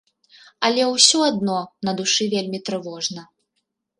[0.67, 3.21] Але ўсё адно на душы вельмі трывожна.